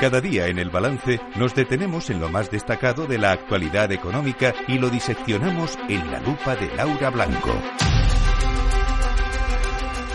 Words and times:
Cada 0.00 0.20
día 0.20 0.48
en 0.48 0.58
el 0.58 0.70
balance 0.70 1.20
nos 1.36 1.54
detenemos 1.54 2.10
en 2.10 2.20
lo 2.20 2.28
más 2.28 2.50
destacado 2.50 3.06
de 3.06 3.16
la 3.16 3.32
actualidad 3.32 3.90
económica 3.92 4.52
y 4.66 4.78
lo 4.78 4.90
diseccionamos 4.90 5.78
en 5.88 6.10
la 6.10 6.20
lupa 6.20 6.56
de 6.56 6.68
Laura 6.76 7.10
Blanco. 7.10 7.50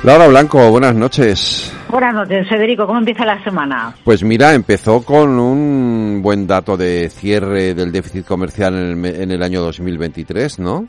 Laura 0.04 0.28
Blanco, 0.28 0.70
buenas 0.70 0.96
noches. 0.96 1.74
Buenas 1.90 2.14
noches, 2.14 2.48
Federico. 2.48 2.86
¿Cómo 2.86 3.00
empieza 3.00 3.26
la 3.26 3.44
semana? 3.44 3.96
Pues 4.04 4.24
mira, 4.24 4.54
empezó 4.54 5.02
con 5.02 5.40
un 5.40 6.22
buen 6.22 6.46
dato 6.46 6.78
de 6.78 7.10
cierre 7.10 7.74
del 7.74 7.92
déficit 7.92 8.26
comercial 8.26 8.76
en 8.76 9.06
el, 9.06 9.22
en 9.22 9.32
el 9.32 9.42
año 9.42 9.62
2023, 9.62 10.60
¿no? 10.60 10.88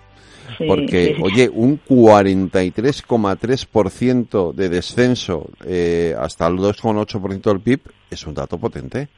Sí, 0.61 0.66
Porque, 0.66 1.06
sí, 1.06 1.14
sí. 1.16 1.22
oye, 1.22 1.48
un 1.48 1.80
43,3% 1.82 4.52
de 4.52 4.68
descenso 4.68 5.48
eh, 5.64 6.14
hasta 6.18 6.46
el 6.46 6.58
2,8% 6.58 7.44
del 7.44 7.61
PIB 7.61 7.80
es 8.11 8.26
un 8.26 8.34
dato 8.34 8.58
potente. 8.58 9.08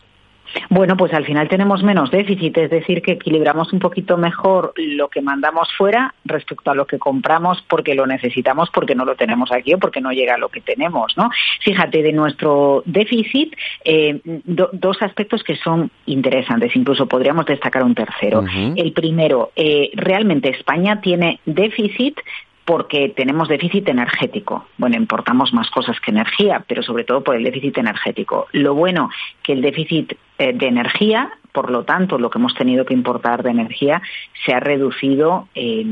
Bueno, 0.69 0.97
pues 0.97 1.12
al 1.15 1.24
final 1.24 1.48
tenemos 1.48 1.83
menos 1.83 2.11
déficit, 2.11 2.56
es 2.59 2.70
decir, 2.70 3.02
que 3.02 3.12
equilibramos 3.12 3.73
un 3.73 3.79
poquito 3.79 4.16
mejor 4.16 4.73
lo 4.77 5.09
que 5.09 5.23
mandamos 5.23 5.69
fuera 5.77 6.15
respecto 6.25 6.70
a 6.70 6.75
lo 6.75 6.87
que 6.87 6.98
compramos 6.98 7.62
porque 7.69 7.95
lo 7.95 8.06
necesitamos, 8.06 8.70
porque 8.70 8.95
no 8.95 9.05
lo 9.05 9.15
tenemos 9.16 9.51
aquí 9.52 9.75
o 9.75 9.78
porque 9.78 10.01
no 10.01 10.11
llega 10.12 10.34
a 10.34 10.38
lo 10.38 10.48
que 10.48 10.61
tenemos, 10.61 11.16
¿no? 11.16 11.30
Fíjate, 11.61 12.02
de 12.02 12.12
nuestro 12.12 12.83
déficit, 12.87 13.55
eh, 13.84 14.20
do- 14.25 14.70
dos 14.73 15.01
aspectos 15.02 15.42
que 15.42 15.56
son 15.56 15.91
interesantes, 16.06 16.75
incluso 16.77 17.06
podríamos 17.06 17.47
destacar 17.47 17.83
un 17.84 17.95
tercero. 17.95 18.42
El 18.77 18.92
primero, 18.92 19.53
eh, 19.56 19.91
realmente 19.95 20.50
España 20.50 21.00
tiene 21.00 21.41
déficit 21.47 22.19
porque 22.65 23.09
tenemos 23.11 23.48
déficit 23.48 23.89
energético. 23.89 24.66
Bueno, 24.79 24.97
importamos 24.97 25.53
más 25.53 25.70
cosas 25.70 25.98
que 26.01 26.11
energía, 26.11 26.65
pero 26.66 26.83
sobre 26.83 27.05
todo 27.05 27.23
por 27.23 27.37
el 27.37 27.45
déficit 27.45 27.79
energético. 27.79 28.47
Lo 28.53 28.75
bueno 28.75 29.11
que 29.43 29.53
el 29.53 29.62
déficit 29.62 30.15
eh, 30.39 30.53
de 30.53 30.67
energía, 30.67 31.30
por 31.53 31.70
lo 31.70 31.84
tanto, 31.84 32.19
lo 32.19 32.31
que 32.31 32.39
hemos 32.39 32.55
tenido 32.55 32.84
que 32.84 32.95
importar 32.95 33.42
de 33.42 33.50
energía 33.50 34.00
se 34.45 34.55
ha 34.55 34.61
reducido 34.61 35.48
eh, 35.55 35.84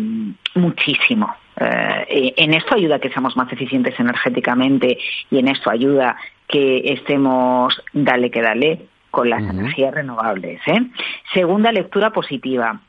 muchísimo. 0.55 1.35
Eh, 1.61 2.07
eh, 2.09 2.35
en 2.37 2.55
esto 2.55 2.75
ayuda 2.75 2.97
a 2.97 2.99
que 2.99 3.11
seamos 3.11 3.37
más 3.37 3.53
eficientes 3.53 3.99
energéticamente 4.01 4.97
y 5.31 5.39
en 5.39 5.49
esto 5.49 5.71
ayuda 5.71 6.17
que 6.49 6.93
estemos 6.93 7.83
dale 7.93 8.31
que 8.31 8.41
dale 8.41 8.87
con 9.11 9.29
las 9.29 9.43
energías 9.43 9.93
renovables. 9.93 10.61
¿eh? 10.67 10.87
Segunda 11.35 11.71
lectura 11.71 12.11
positiva 12.11 12.81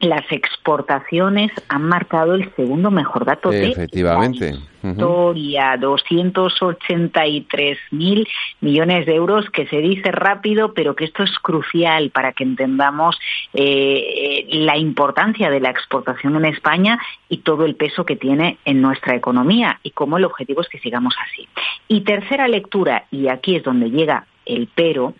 las 0.00 0.24
exportaciones 0.30 1.50
han 1.68 1.82
marcado 1.82 2.34
el 2.34 2.52
segundo 2.54 2.90
mejor 2.90 3.24
dato 3.24 3.52
Efectivamente. 3.52 4.46
de 4.46 4.52
la 4.52 4.90
historia, 4.90 5.76
283 5.78 7.78
mil 7.90 8.28
millones 8.60 9.06
de 9.06 9.14
euros, 9.14 9.48
que 9.50 9.66
se 9.66 9.78
dice 9.78 10.12
rápido, 10.12 10.74
pero 10.74 10.94
que 10.94 11.04
esto 11.04 11.22
es 11.22 11.30
crucial 11.38 12.10
para 12.10 12.32
que 12.32 12.44
entendamos 12.44 13.18
eh, 13.54 13.62
eh, 13.64 14.46
la 14.50 14.76
importancia 14.76 15.50
de 15.50 15.60
la 15.60 15.70
exportación 15.70 16.36
en 16.36 16.44
España 16.46 16.98
y 17.28 17.38
todo 17.38 17.64
el 17.64 17.76
peso 17.76 18.04
que 18.04 18.16
tiene 18.16 18.58
en 18.64 18.82
nuestra 18.82 19.16
economía 19.16 19.80
y 19.82 19.90
cómo 19.90 20.18
el 20.18 20.24
objetivo 20.24 20.60
es 20.60 20.68
que 20.68 20.78
sigamos 20.78 21.14
así. 21.22 21.48
Y 21.88 22.02
tercera 22.02 22.48
lectura, 22.48 23.04
y 23.10 23.28
aquí 23.28 23.56
es 23.56 23.62
donde 23.62 23.90
llega 23.90 24.26
el 24.46 24.68
pero, 24.74 25.14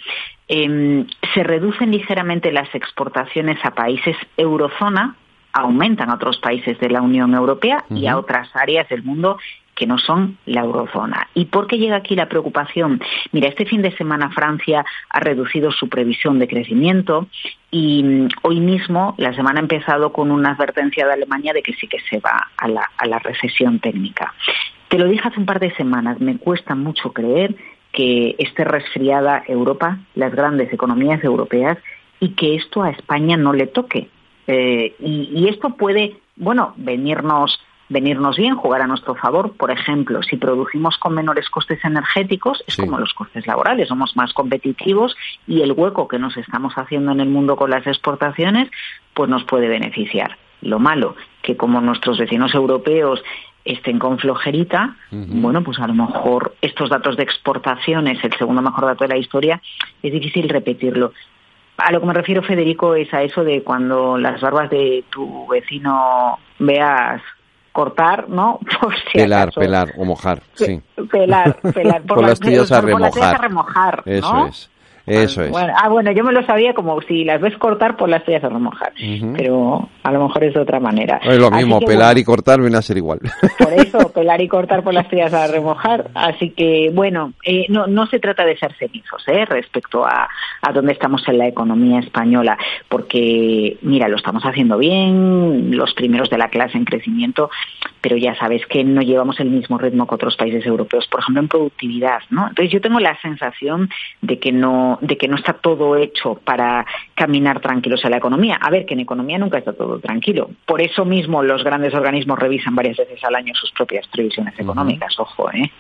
eh, 0.49 1.07
se 1.33 1.43
reducen 1.43 1.91
ligeramente 1.91 2.53
las 2.53 2.75
exportaciones 2.75 3.59
a 3.65 3.73
países 3.73 4.17
eurozona, 4.37 5.17
aumentan 5.53 6.11
a 6.11 6.15
otros 6.15 6.39
países 6.39 6.79
de 6.81 6.91
la 6.91 7.01
Unión 7.01 7.35
Europea 7.35 7.85
y 7.91 8.07
a 8.07 8.19
otras 8.19 8.49
áreas 8.55 8.89
del 8.89 9.05
mundo 9.05 9.39
que 9.75 9.87
no 9.87 9.99
son 9.99 10.39
la 10.47 10.63
eurozona. 10.63 11.29
¿Y 11.35 11.47
por 11.47 11.67
qué 11.67 11.79
llega 11.79 11.97
aquí 11.97 12.15
la 12.15 12.29
preocupación? 12.29 13.01
Mira, 13.33 13.49
este 13.49 13.67
fin 13.67 13.83
de 13.83 13.97
semana 13.97 14.31
Francia 14.31 14.85
ha 15.09 15.21
reducido 15.21 15.73
su 15.73 15.89
previsión 15.89 16.39
de 16.39 16.49
crecimiento 16.49 17.29
y 17.71 18.03
mm, 18.03 18.29
hoy 18.43 18.61
mismo 18.61 19.15
la 19.19 19.35
semana 19.35 19.61
ha 19.61 19.63
empezado 19.63 20.13
con 20.13 20.31
una 20.31 20.51
advertencia 20.53 21.07
de 21.07 21.13
Alemania 21.13 21.53
de 21.53 21.63
que 21.63 21.73
sí 21.75 21.89
que 21.89 21.99
se 22.09 22.19
va 22.21 22.51
a 22.57 22.69
la, 22.69 22.89
a 22.97 23.07
la 23.07 23.19
recesión 23.19 23.81
técnica. 23.81 24.35
Te 24.89 24.99
lo 24.99 25.09
dije 25.09 25.27
hace 25.27 25.41
un 25.41 25.47
par 25.47 25.59
de 25.59 25.75
semanas, 25.75 26.21
me 26.21 26.39
cuesta 26.39 26.75
mucho 26.75 27.13
creer 27.13 27.57
que 27.95 28.35
esté 28.39 28.65
resfriada 28.65 29.43
Europa, 29.47 29.99
las 30.15 30.35
grandes 30.35 30.73
economías 30.73 31.23
europeas, 31.25 31.79
y 32.21 32.31
que 32.31 32.57
esto 32.57 32.83
a 32.83 32.91
España 32.91 33.37
no 33.37 33.53
le 33.53 33.67
toque. 33.67 34.09
Eh, 34.47 34.95
y, 34.99 35.31
y 35.33 35.49
esto 35.49 35.71
puede, 35.71 36.17
bueno, 36.37 36.75
venirnos 36.77 37.59
venirnos 37.89 38.37
bien, 38.39 38.57
jugar 38.57 38.81
a 38.81 38.87
nuestro 38.87 39.15
favor. 39.15 39.53
Por 39.57 39.71
ejemplo, 39.71 40.23
si 40.23 40.37
producimos 40.37 40.97
con 40.99 41.15
menores 41.15 41.49
costes 41.51 41.85
energéticos, 41.85 42.65
es 42.67 42.75
Sí. 42.75 42.83
como 42.83 42.99
los 42.99 43.13
costes 43.13 43.47
laborales, 43.47 43.89
somos 43.89 44.17
más 44.17 44.33
competitivos 44.33 45.15
y 45.47 45.61
el 45.61 45.73
hueco 45.73 46.09
que 46.09 46.19
nos 46.19 46.37
estamos 46.37 46.73
haciendo 46.77 47.13
en 47.13 47.21
el 47.21 47.29
mundo 47.29 47.57
con 47.57 47.71
las 47.71 47.87
exportaciones, 47.87 48.71
pues 49.13 49.29
nos 49.29 49.45
puede 49.45 49.69
beneficiar. 49.69 50.39
Lo 50.63 50.79
malo, 50.79 51.17
que 51.43 51.57
como 51.57 51.81
nuestros 51.81 52.19
vecinos 52.19 52.55
europeos 52.55 53.23
estén 53.65 53.99
con 53.99 54.19
flojerita, 54.19 54.97
bueno, 55.11 55.63
pues 55.63 55.79
a 55.79 55.87
lo 55.87 55.95
mejor 55.95 56.55
estos 56.61 56.91
datos 56.91 57.17
de 57.17 57.23
exportaciones, 57.23 58.23
el 58.23 58.33
segundo 58.37 58.61
mejor 58.61 58.85
dato 58.85 59.05
de 59.05 59.09
la 59.09 59.19
historia, 59.19 59.61
es 60.03 60.13
difícil 60.13 60.49
repetirlo. 60.49 61.13
A 61.79 61.91
lo 61.91 62.01
que 62.01 62.07
me 62.07 62.13
refiero, 62.13 62.43
Federico, 62.43 62.95
es 62.95 63.13
a 63.13 63.23
eso 63.23 63.43
de 63.43 63.63
cuando 63.63 64.17
las 64.19 64.41
barbas 64.41 64.71
de 64.71 65.05
tu 65.11 65.47
vecino 65.49 66.39
veas 66.59 67.21
cortar, 67.73 68.29
¿no? 68.29 68.61
Por 68.81 68.95
si 68.97 69.19
Pelar, 69.19 69.49
acaso. 69.49 69.61
pelar 69.61 69.93
o 69.97 70.05
mojar, 70.05 70.43
sí. 70.55 70.81
Pelar, 71.11 71.59
pelar. 71.75 72.03
Por 72.07 72.23
las 72.23 72.39
tuyas 72.39 72.71
a 72.71 72.81
por 72.81 73.01
las 73.01 73.13
tuyas 73.13 73.41
remojar. 73.41 74.03
Eso 74.07 74.47
es. 74.47 74.71
Eso 75.07 75.43
es. 75.43 75.51
Bueno, 75.51 75.75
ah, 75.77 75.89
bueno, 75.89 76.11
yo 76.13 76.25
me 76.25 76.33
lo 76.33 76.45
sabía 76.47 76.73
como 76.73 77.01
si 77.03 77.25
las 77.25 77.41
ves 77.41 77.57
cortar, 77.59 77.97
pues 77.97 78.11
las 78.11 78.25
tuyas 78.25 78.43
a 78.43 78.49
remojar. 78.49 78.93
Ujú. 78.93 79.35
Pero 79.37 79.89
a 80.03 80.13
lo 80.13 80.23
mejor 80.23 80.45
es 80.45 80.55
de 80.55 80.61
otra 80.61 80.81
manera. 80.81 81.21
Es 81.23 81.39
lo 81.39 81.49
Así 81.49 81.57
mismo, 81.57 81.81
que, 81.81 81.87
pelar 81.87 82.15
bueno, 82.15 82.21
y 82.21 82.25
cortar 82.25 82.61
viene 82.61 82.77
a 82.79 82.83
ser 82.83 82.97
igual. 82.97 83.21
por 83.59 83.73
eso, 83.73 84.13
pelar 84.13 84.41
y 84.41 84.49
cortar 84.49 84.83
por 84.83 84.95
las 84.95 85.09
tías 85.09 85.33
a 85.35 85.47
remojar. 85.47 86.11
Así 86.15 86.51
que, 86.51 86.91
bueno, 86.95 87.35
eh, 87.45 87.67
no, 87.69 87.87
no 87.87 88.07
se 88.07 88.19
trata 88.19 88.45
de 88.45 88.57
ser 88.57 88.73
cenizos 88.79 89.23
¿eh? 89.29 89.45
respecto 89.45 90.07
a, 90.07 90.29
a 90.63 90.73
dónde 90.73 90.93
estamos 90.93 91.23
en 91.29 91.39
la 91.39 91.49
economía 91.49 92.01
española, 92.01 92.57
porque, 92.89 93.77
mira, 93.83 94.09
lo 94.09 94.17
estamos 94.17 94.43
haciendo 94.45 94.79
bien, 94.79 95.77
los 95.77 95.93
primeros 95.93 96.31
de 96.31 96.39
la 96.39 96.49
clase 96.49 96.79
en 96.79 96.85
crecimiento, 96.87 97.51
pero 98.05 98.19
ya 98.19 98.35
sabes 98.35 98.67
que 98.67 98.85
no 98.85 99.01
llevamos 99.01 99.41
el 99.41 99.49
mismo 99.49 99.79
ritmo 99.79 100.07
que 100.07 100.15
otros 100.15 100.37
países 100.37 100.67
europeos, 100.67 101.07
por 101.07 101.21
ejemplo, 101.21 101.41
en 101.41 101.49
productividad, 101.49 102.21
¿no? 102.29 102.49
Entonces 102.49 102.71
yo 102.71 102.83
tengo 102.83 103.01
la 103.01 103.19
sensación 103.23 103.89
de 104.21 104.39
que 104.39 104.53
no, 104.53 104.99
de 105.01 105.17
que 105.17 105.27
no 105.27 105.37
está 105.37 105.55
todo 105.55 105.97
hecho 105.97 106.35
para 106.45 106.85
caminar 107.15 107.61
tranquilos 107.61 108.05
en 108.05 108.11
la 108.11 108.19
economía. 108.19 108.57
A 108.61 108.69
ver, 108.69 108.85
que 108.85 108.93
en 108.93 109.01
economía 109.01 109.39
nunca 109.39 109.57
está 109.57 109.73
todo 109.73 110.01
tranquilo. 110.01 110.51
Por 110.67 110.83
eso 110.83 111.07
mismo 111.07 111.43
los 111.43 111.65
grandes 111.65 111.95
organismos 111.95 112.39
revisan 112.39 112.75
varias 112.75 112.99
veces 112.99 113.25
al 113.25 113.37
año 113.37 113.55
sus 113.55 113.73
propias 113.73 114.07
previsiones 114.09 114.53
económicas, 114.59 115.19
ojo, 115.19 115.51
¿eh? 115.53 115.73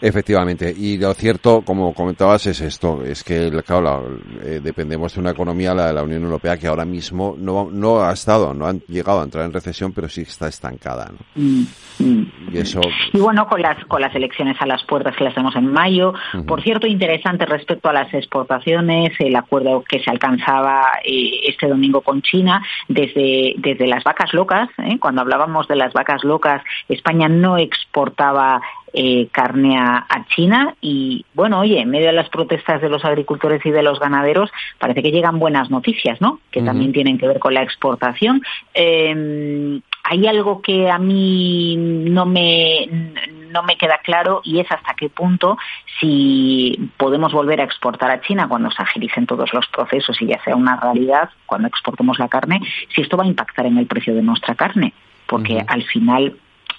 Efectivamente, 0.00 0.72
y 0.76 0.98
lo 0.98 1.12
cierto, 1.14 1.62
como 1.62 1.92
comentabas, 1.94 2.46
es 2.46 2.60
esto, 2.60 3.02
es 3.04 3.22
que, 3.22 3.50
claro, 3.64 3.82
la- 3.82 4.48
eh, 4.48 4.60
dependemos 4.62 5.14
de 5.14 5.20
una 5.20 5.30
economía, 5.30 5.74
la 5.74 5.86
de 5.88 5.92
la 5.92 6.02
Unión 6.02 6.22
Europea, 6.22 6.56
que 6.56 6.66
ahora 6.66 6.84
mismo 6.84 7.34
no, 7.38 7.68
no 7.70 8.00
ha 8.02 8.12
estado, 8.12 8.54
no 8.54 8.66
han 8.66 8.80
llegado 8.88 9.20
a 9.20 9.24
entrar 9.24 9.44
en 9.44 9.52
recesión, 9.52 9.92
pero 9.92 10.08
sí 10.08 10.22
está 10.22 10.48
estancada, 10.48 11.10
¿no? 11.12 11.18
Mm, 11.34 11.64
mm. 11.98 12.26
Y 12.52 12.58
eso, 12.58 12.80
Y 13.12 13.18
bueno, 13.18 13.46
con 13.46 13.60
las, 13.62 13.84
con 13.86 14.00
las 14.00 14.14
elecciones 14.14 14.56
a 14.60 14.66
las 14.66 14.82
puertas 14.84 15.16
que 15.16 15.24
las 15.24 15.34
tenemos 15.34 15.54
en 15.56 15.72
mayo. 15.72 16.12
Por 16.46 16.62
cierto, 16.62 16.86
interesante 16.86 17.46
respecto 17.46 17.88
a 17.88 17.92
las 17.92 18.12
exportaciones, 18.14 19.12
el 19.18 19.36
acuerdo 19.36 19.82
que 19.88 20.00
se 20.02 20.10
alcanzaba 20.10 20.82
eh, 21.04 21.30
este 21.48 21.68
domingo 21.68 22.00
con 22.00 22.22
China 22.22 22.62
desde, 22.88 23.54
desde 23.58 23.86
las 23.86 24.04
vacas 24.04 24.32
locas. 24.32 24.68
¿eh? 24.78 24.98
Cuando 25.00 25.20
hablábamos 25.22 25.68
de 25.68 25.76
las 25.76 25.92
vacas 25.92 26.24
locas, 26.24 26.62
España 26.88 27.28
no 27.28 27.56
exportaba 27.58 28.60
eh, 28.92 29.28
carne 29.32 29.78
a, 29.78 30.06
a 30.08 30.26
China 30.26 30.74
y 30.80 31.24
bueno, 31.34 31.60
oye, 31.60 31.80
en 31.80 31.90
medio 31.90 32.08
de 32.08 32.12
las 32.12 32.28
protestas 32.28 32.80
de 32.80 32.88
los 32.88 33.04
agricultores 33.04 33.64
y 33.64 33.70
de 33.70 33.82
los 33.82 33.98
ganaderos 33.98 34.50
parece 34.78 35.02
que 35.02 35.12
llegan 35.12 35.38
buenas 35.38 35.70
noticias, 35.70 36.20
¿no? 36.20 36.40
Que 36.50 36.62
también 36.62 36.92
tienen 36.92 37.18
que 37.18 37.26
ver 37.26 37.38
con 37.38 37.54
la 37.54 37.62
exportación. 37.62 38.42
Eh, 38.74 39.80
hay 40.04 40.26
algo 40.26 40.60
que 40.62 40.90
a 40.90 40.98
mí 40.98 41.76
no 41.76 42.26
me 42.26 43.12
no 43.52 43.62
me 43.62 43.76
queda 43.76 43.98
claro 44.02 44.40
y 44.44 44.60
es 44.60 44.72
hasta 44.72 44.94
qué 44.94 45.08
punto 45.08 45.58
si 46.00 46.90
podemos 46.96 47.32
volver 47.32 47.60
a 47.60 47.64
exportar 47.64 48.10
a 48.10 48.20
China 48.20 48.48
cuando 48.48 48.70
se 48.70 48.82
agilicen 48.82 49.26
todos 49.26 49.52
los 49.52 49.66
procesos 49.68 50.20
y 50.20 50.26
ya 50.26 50.42
sea 50.42 50.56
una 50.56 50.80
realidad 50.80 51.30
cuando 51.46 51.68
exportemos 51.68 52.18
la 52.18 52.28
carne, 52.28 52.60
si 52.94 53.02
esto 53.02 53.16
va 53.16 53.24
a 53.24 53.28
impactar 53.28 53.66
en 53.66 53.78
el 53.78 53.86
precio 53.86 54.14
de 54.14 54.22
nuestra 54.22 54.54
carne, 54.54 54.94
porque 55.26 55.62
al 55.66 55.82
final 55.84 56.34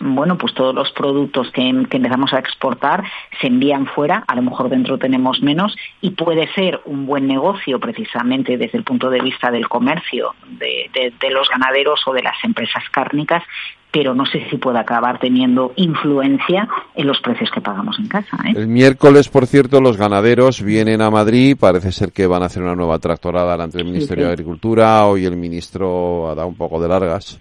bueno, 0.06 0.38
pues 0.38 0.54
todos 0.54 0.76
los 0.76 0.92
productos 0.92 1.50
que, 1.52 1.62
que 1.90 1.98
empezamos 1.98 2.34
a 2.34 2.40
exportar 2.40 3.04
se 3.42 3.48
envían 3.48 3.86
fuera, 3.88 4.24
a 4.28 4.36
lo 4.36 4.42
mejor 4.42 4.70
dentro 4.70 4.98
tenemos 4.98 5.42
menos 5.42 5.76
y 6.02 6.12
puede 6.12 6.48
ser 6.54 6.82
un 6.86 7.06
buen 7.06 7.28
negocio 7.28 7.80
precisamente 7.80 8.58
desde 8.58 8.78
el 8.78 8.84
punto 8.84 9.10
de 9.10 9.22
vista 9.22 9.50
del 9.52 9.68
comercio, 9.68 10.36
de, 10.60 10.90
de- 10.94 11.14
de 11.20 11.30
los 11.32 11.48
ganaderos 11.50 12.02
o 12.06 12.14
de 12.14 12.22
las 12.24 12.36
empresas 12.44 12.84
cárnicas, 12.92 13.44
pero 13.92 14.16
no 14.16 14.26
sé 14.26 14.46
si 14.50 14.58
puede 14.58 14.80
acabar 14.80 15.20
teniendo 15.20 15.72
influencia 15.76 16.68
en 16.96 17.06
los 17.08 17.22
precios 17.22 17.52
que 17.52 17.62
pagamos 17.62 17.98
en 18.00 18.08
casa. 18.08 18.38
¿eh? 18.48 18.54
El 18.56 18.68
miércoles, 18.68 19.30
por 19.30 19.46
cierto, 19.46 19.80
los 19.82 19.98
ganaderos 19.98 20.64
vienen 20.64 21.02
a 21.02 21.12
Madrid. 21.12 21.56
Parece 21.60 21.92
ser 21.92 22.12
que 22.12 22.26
van 22.26 22.42
a 22.42 22.48
hacer 22.48 22.64
una 22.64 22.76
nueva 22.76 22.98
tractorada 22.98 23.52
delante 23.52 23.78
del 23.78 23.86
Ministerio 23.86 24.26
de 24.26 24.32
Agricultura. 24.32 25.06
Hoy 25.06 25.26
el 25.26 25.38
ministro 25.38 26.28
ha 26.30 26.34
dado 26.36 26.48
un 26.48 26.56
poco 26.56 26.82
de 26.82 26.88
largas 26.90 27.40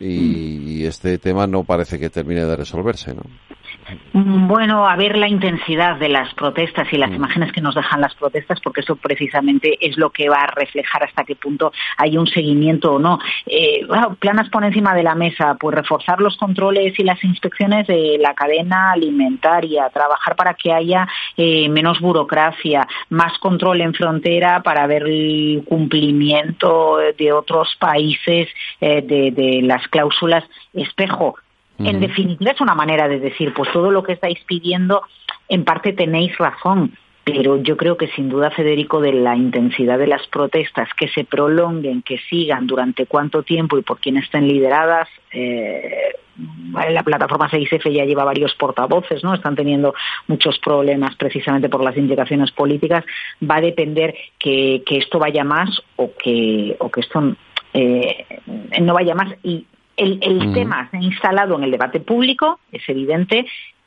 y, 0.00 0.84
este 0.84 1.18
tema 1.18 1.46
no 1.46 1.64
parece 1.64 1.98
que 1.98 2.08
termine 2.08 2.44
de 2.44 2.56
resolverse, 2.56 3.14
¿no? 3.14 3.22
Bueno, 4.12 4.86
a 4.86 4.96
ver 4.96 5.16
la 5.16 5.28
intensidad 5.28 5.96
de 5.96 6.08
las 6.08 6.34
protestas 6.34 6.86
y 6.92 6.98
las 6.98 7.10
mm. 7.10 7.14
imágenes 7.14 7.52
que 7.52 7.60
nos 7.60 7.74
dejan 7.74 8.00
las 8.00 8.14
protestas, 8.14 8.60
porque 8.60 8.80
eso 8.80 8.96
precisamente 8.96 9.78
es 9.80 9.96
lo 9.96 10.10
que 10.10 10.28
va 10.28 10.42
a 10.42 10.46
reflejar 10.46 11.04
hasta 11.04 11.24
qué 11.24 11.36
punto 11.36 11.72
hay 11.96 12.16
un 12.18 12.26
seguimiento 12.26 12.94
o 12.94 12.98
no. 12.98 13.18
Eh, 13.46 13.86
planas 14.18 14.48
por 14.50 14.64
encima 14.64 14.94
de 14.94 15.02
la 15.02 15.14
mesa, 15.14 15.56
pues 15.58 15.74
reforzar 15.74 16.20
los 16.20 16.36
controles 16.36 16.98
y 16.98 17.04
las 17.04 17.22
inspecciones 17.24 17.86
de 17.86 18.18
la 18.20 18.34
cadena 18.34 18.92
alimentaria, 18.92 19.88
trabajar 19.90 20.36
para 20.36 20.54
que 20.54 20.72
haya 20.72 21.08
eh, 21.36 21.68
menos 21.68 22.00
burocracia, 22.00 22.86
más 23.10 23.38
control 23.38 23.80
en 23.80 23.94
frontera 23.94 24.62
para 24.62 24.86
ver 24.86 25.04
el 25.06 25.62
cumplimiento 25.66 26.98
de 27.16 27.32
otros 27.32 27.76
países 27.78 28.48
eh, 28.80 29.02
de, 29.02 29.30
de 29.30 29.62
las 29.62 29.86
cláusulas 29.88 30.44
espejo. 30.72 31.36
En 31.78 32.00
definitiva, 32.00 32.50
es 32.52 32.60
una 32.60 32.74
manera 32.74 33.08
de 33.08 33.20
decir, 33.20 33.54
pues 33.54 33.70
todo 33.72 33.90
lo 33.90 34.02
que 34.02 34.12
estáis 34.12 34.38
pidiendo, 34.46 35.02
en 35.48 35.64
parte 35.64 35.92
tenéis 35.92 36.36
razón, 36.36 36.92
pero 37.24 37.62
yo 37.62 37.76
creo 37.76 37.96
que 37.96 38.08
sin 38.08 38.28
duda, 38.28 38.50
Federico, 38.50 39.00
de 39.00 39.12
la 39.12 39.36
intensidad 39.36 39.98
de 39.98 40.06
las 40.06 40.26
protestas, 40.28 40.88
que 40.96 41.08
se 41.08 41.24
prolonguen, 41.24 42.02
que 42.02 42.18
sigan 42.30 42.66
durante 42.66 43.06
cuánto 43.06 43.42
tiempo 43.42 43.78
y 43.78 43.82
por 43.82 43.98
quién 44.00 44.16
estén 44.16 44.48
lideradas, 44.48 45.08
eh, 45.32 46.14
la 46.88 47.02
plataforma 47.02 47.50
6F 47.50 47.92
ya 47.92 48.04
lleva 48.04 48.24
varios 48.24 48.54
portavoces, 48.54 49.22
¿no? 49.24 49.34
Están 49.34 49.56
teniendo 49.56 49.94
muchos 50.26 50.58
problemas 50.58 51.16
precisamente 51.16 51.68
por 51.68 51.82
las 51.82 51.96
implicaciones 51.96 52.50
políticas. 52.52 53.04
Va 53.42 53.56
a 53.56 53.60
depender 53.60 54.14
que, 54.38 54.82
esto 54.88 55.18
vaya 55.18 55.44
más 55.44 55.82
o 55.96 56.12
que, 56.16 56.76
o 56.78 56.90
que 56.90 57.00
esto 57.00 57.34
eh, 57.74 58.24
no 58.80 58.94
vaya 58.94 59.14
más. 59.14 59.34
Y 59.42 59.66
el, 59.98 60.52
tema 60.52 60.88
se 60.90 60.96
ha 60.96 61.02
instalado 61.02 61.56
en 61.56 61.64
el 61.64 61.70
debate 61.70 62.00
público, 62.00 62.60
es 62.72 62.88
evidente, 62.88 63.46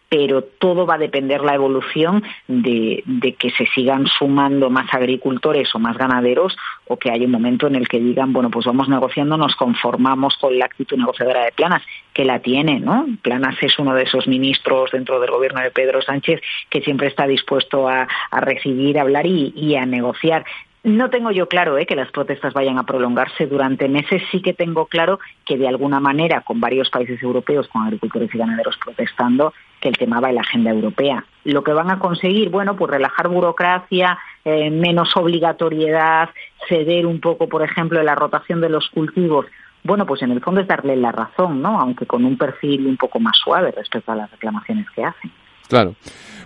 pero 0.09 0.43
todo 0.43 0.85
va 0.85 0.95
a 0.95 0.97
depender 0.97 1.39
la 1.39 1.55
evolución 1.55 2.21
de, 2.45 3.01
que 3.39 3.49
se 3.51 3.65
sigan 3.67 4.07
sumando 4.07 4.69
más 4.69 4.93
agricultores 4.93 5.73
o 5.73 5.79
más 5.79 5.97
ganaderos 5.97 6.57
o 6.85 6.97
que 6.97 7.09
haya 7.09 7.23
un 7.25 7.31
momento 7.31 7.67
en 7.67 7.75
el 7.75 7.87
que 7.87 8.01
digan, 8.01 8.33
bueno, 8.33 8.49
pues 8.49 8.65
vamos 8.65 8.89
negociando, 8.89 9.37
nos 9.37 9.55
conformamos 9.55 10.35
con 10.35 10.59
la 10.59 10.65
actitud 10.65 10.97
negociadora 10.97 11.45
de 11.45 11.53
Planas, 11.53 11.81
que 12.13 12.25
la 12.25 12.39
tiene, 12.39 12.81
¿no? 12.81 13.05
Planas 13.21 13.55
es 13.61 13.79
uno 13.79 13.93
de 13.93 14.03
esos 14.03 14.27
ministros 14.27 14.91
dentro 14.91 15.21
del 15.21 15.31
gobierno 15.31 15.61
de 15.61 15.71
Pedro 15.71 16.01
Sánchez 16.01 16.41
que 16.69 16.81
siempre 16.81 17.07
está 17.07 17.25
dispuesto 17.25 17.87
a, 17.87 18.05
recibir, 18.31 18.97
a 18.97 19.03
hablar 19.03 19.25
y 19.25 19.75
a 19.75 19.85
negociar. 19.85 20.43
No 20.83 21.11
tengo 21.11 21.29
yo 21.29 21.47
claro 21.47 21.77
¿eh? 21.77 21.85
que 21.85 21.95
las 21.95 22.11
protestas 22.11 22.53
vayan 22.53 22.79
a 22.79 22.83
prolongarse 22.83 23.45
durante 23.45 23.87
meses. 23.87 24.23
Sí 24.31 24.41
que 24.41 24.53
tengo 24.53 24.87
claro 24.87 25.19
que 25.45 25.55
de 25.57 25.67
alguna 25.67 25.99
manera, 25.99 26.41
con 26.41 26.59
varios 26.59 26.89
países 26.89 27.21
europeos, 27.21 27.67
con 27.67 27.83
agricultores 27.83 28.33
y 28.33 28.37
ganaderos 28.37 28.77
protestando, 28.83 29.53
que 29.79 29.89
el 29.89 29.97
tema 29.97 30.19
va 30.19 30.29
en 30.29 30.35
la 30.35 30.41
agenda 30.41 30.71
europea. 30.71 31.23
Lo 31.43 31.63
que 31.63 31.73
van 31.73 31.91
a 31.91 31.99
conseguir, 31.99 32.49
bueno, 32.49 32.75
pues 32.75 32.89
relajar 32.89 33.27
burocracia, 33.27 34.17
eh, 34.43 34.71
menos 34.71 35.15
obligatoriedad, 35.15 36.29
ceder 36.67 37.05
un 37.05 37.19
poco, 37.19 37.47
por 37.47 37.61
ejemplo, 37.61 37.99
en 37.99 38.07
la 38.07 38.15
rotación 38.15 38.59
de 38.59 38.69
los 38.69 38.89
cultivos. 38.89 39.45
Bueno, 39.83 40.07
pues 40.07 40.23
en 40.23 40.31
el 40.31 40.41
fondo 40.41 40.61
es 40.61 40.67
darle 40.67 40.95
la 40.95 41.11
razón, 41.11 41.61
¿no? 41.61 41.79
Aunque 41.79 42.07
con 42.07 42.25
un 42.25 42.37
perfil 42.37 42.87
un 42.87 42.97
poco 42.97 43.19
más 43.19 43.37
suave 43.37 43.71
respecto 43.71 44.11
a 44.11 44.15
las 44.15 44.31
reclamaciones 44.31 44.89
que 44.91 45.03
hacen. 45.03 45.31
Claro. 45.67 45.95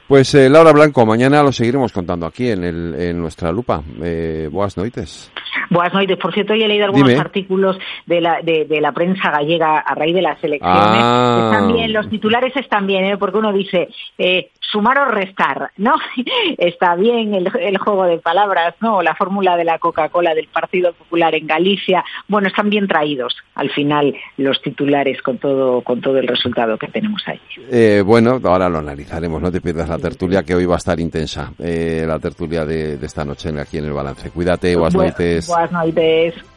Pues 0.08 0.36
eh, 0.36 0.50
Laura 0.50 0.72
Blanco, 0.72 1.04
mañana 1.04 1.42
lo 1.42 1.52
seguiremos 1.52 1.92
contando 1.92 2.28
aquí 2.28 2.50
en, 2.50 2.64
el, 2.64 2.94
en 2.94 3.20
nuestra 3.20 3.52
lupa. 3.52 3.82
Eh, 4.04 4.48
buenas 4.52 4.78
noches. 4.78 5.32
Buenas 5.72 5.96
noches. 5.96 6.18
Por 6.18 6.32
cierto, 6.32 6.54
he 6.54 6.68
leído 6.68 6.86
algunos 6.86 7.20
artículos 7.20 7.78
de 8.06 8.22
la, 8.22 8.40
de, 8.44 8.68
la 8.80 8.92
prensa 8.92 9.32
gallega 9.32 9.80
a 9.80 9.96
raíz 9.96 10.14
de 10.14 10.22
las 10.22 10.44
elecciones. 10.44 11.02
Ah. 11.02 11.50
Están 11.52 11.74
bien, 11.74 11.92
los 11.92 12.08
titulares 12.08 12.56
están 12.56 12.86
bien, 12.86 13.06
¿eh? 13.06 13.18
porque 13.18 13.38
uno 13.38 13.52
dice 13.52 13.90
eh, 14.20 14.52
sumar 14.72 14.98
o 15.00 15.06
restar, 15.06 15.72
¿no? 15.78 15.94
Está 16.58 16.96
bien 16.96 17.34
el, 17.34 17.52
el 17.60 17.78
juego 17.78 18.06
de 18.06 18.18
palabras, 18.18 18.76
¿no? 18.82 19.02
La 19.02 19.16
fórmula 19.16 19.58
de 19.58 19.64
la 19.64 19.80
Coca-Cola 19.80 20.34
del 20.34 20.48
Partido 20.48 20.94
Popular 20.94 21.36
en 21.36 21.48
Galicia. 21.48 22.04
Bueno, 22.28 22.48
están 22.48 22.70
bien 22.70 22.88
traídos 22.88 23.36
al 23.56 23.70
final 23.72 24.14
los 24.38 24.62
titulares 24.62 25.22
con 25.22 25.38
todo, 25.38 25.82
con 25.82 26.02
todo 26.02 26.18
el 26.18 26.28
resultado 26.28 26.78
que 26.78 26.88
tenemos 26.88 27.22
ahí. 27.28 27.40
Eh, 27.72 28.04
bueno, 28.06 28.40
ahora 28.44 28.70
lo 28.70 28.80
analizaremos, 28.80 29.42
no 29.42 29.52
te 29.52 29.62
pierdas 29.62 29.90
la 29.90 29.98
tertulia 29.98 30.44
que 30.44 30.56
hoy 30.56 30.66
va 30.66 30.76
a 30.76 30.78
estar 30.78 31.00
intensa, 31.00 31.52
eh, 31.60 32.04
la 32.08 32.20
tertulia 32.20 32.66
de, 32.66 32.96
esta 32.96 33.24
noche 33.24 33.50
aquí 33.60 33.78
en 33.78 33.86
el 33.86 33.94
balance. 33.94 34.30
Cuídate, 34.32 34.76
buenas 34.76 34.96
noches. 34.96 35.48
Buenas 35.48 35.72
noches. 35.72 36.55